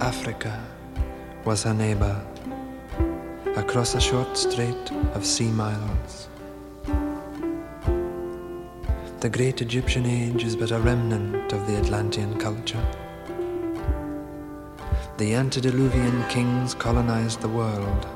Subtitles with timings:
[0.00, 0.64] Africa
[1.44, 2.24] was her neighbor
[3.56, 6.28] across a short strait of sea miles.
[9.18, 12.84] The great Egyptian age is but a remnant of the Atlantean culture.
[15.16, 18.06] The antediluvian kings colonized the world.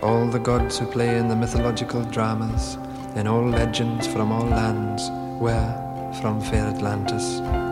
[0.00, 2.76] All the gods who play in the mythological dramas,
[3.16, 5.02] in all legends from all lands,
[5.40, 7.71] were from fair Atlantis.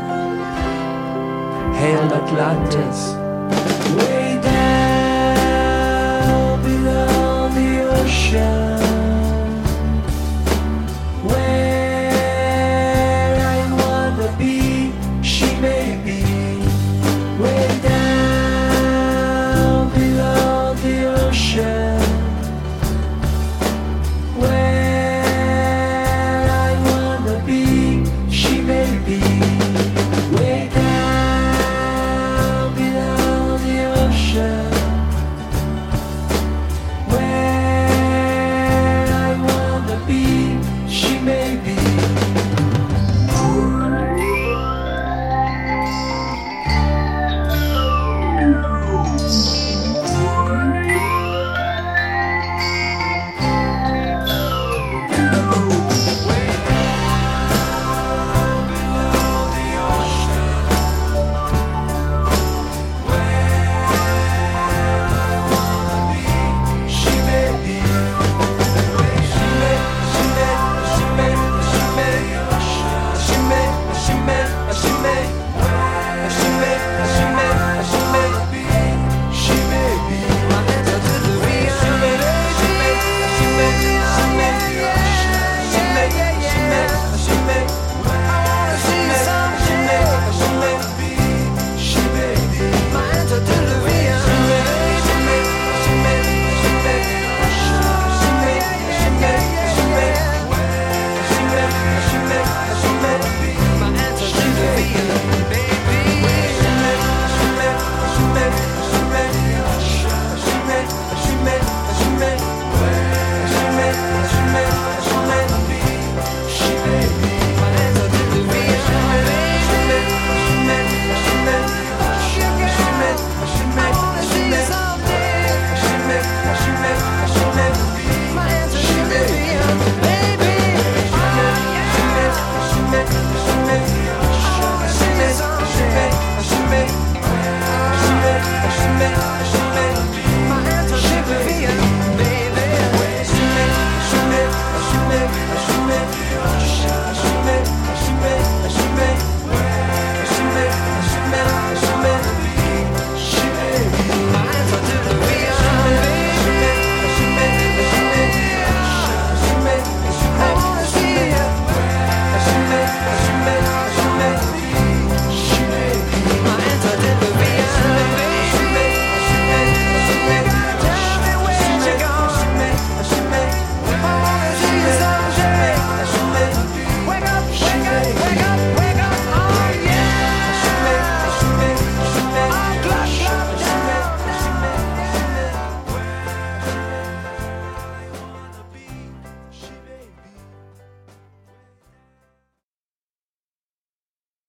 [1.81, 3.20] Hail Atlantis!